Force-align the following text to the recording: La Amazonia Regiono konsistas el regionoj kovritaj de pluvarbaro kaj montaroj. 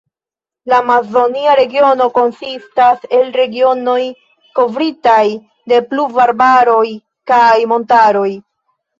La 0.71 0.77
Amazonia 0.83 1.51
Regiono 1.57 2.05
konsistas 2.13 3.03
el 3.17 3.27
regionoj 3.39 3.97
kovritaj 4.59 5.27
de 5.73 5.79
pluvarbaro 5.91 6.79
kaj 7.33 7.53
montaroj. 7.73 8.27